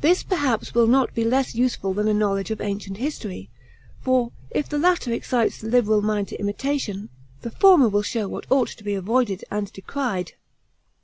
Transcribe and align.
This, 0.00 0.22
perhaps, 0.22 0.72
will 0.74 0.86
not 0.86 1.14
be 1.14 1.22
less 1.22 1.54
useful 1.54 1.92
than 1.92 2.08
a 2.08 2.14
knowledge 2.14 2.50
of 2.50 2.62
ancient 2.62 2.96
history; 2.96 3.50
for, 4.00 4.32
if 4.52 4.70
the 4.70 4.78
latter 4.78 5.12
excites 5.12 5.60
the 5.60 5.68
liberal 5.68 6.00
mind 6.00 6.28
to 6.28 6.40
imitation, 6.40 7.10
the 7.42 7.50
former 7.50 7.90
will 7.90 8.00
show 8.00 8.26
what 8.26 8.46
ought 8.50 8.68
to 8.70 8.84
be 8.84 8.94
avoided 8.94 9.44
and 9.50 9.70
decried. 9.74 10.32